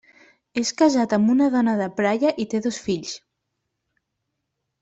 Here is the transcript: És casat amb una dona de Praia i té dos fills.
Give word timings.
És 0.61 0.71
casat 0.79 1.13
amb 1.17 1.33
una 1.33 1.51
dona 1.57 1.75
de 1.81 1.89
Praia 1.99 2.33
i 2.45 2.49
té 2.55 2.63
dos 2.67 2.81
fills. 2.87 3.15